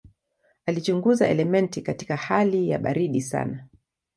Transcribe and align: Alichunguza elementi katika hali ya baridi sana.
Alichunguza 0.65 1.27
elementi 1.27 1.81
katika 1.81 2.15
hali 2.15 2.69
ya 2.69 2.79
baridi 2.79 3.21
sana. 3.21 3.67